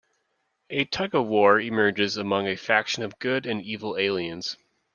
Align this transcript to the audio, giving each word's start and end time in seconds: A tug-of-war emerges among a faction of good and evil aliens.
A 0.71 0.85
tug-of-war 0.85 1.59
emerges 1.59 2.17
among 2.17 2.47
a 2.47 2.55
faction 2.55 3.03
of 3.03 3.19
good 3.19 3.45
and 3.45 3.61
evil 3.61 3.97
aliens. 3.99 4.57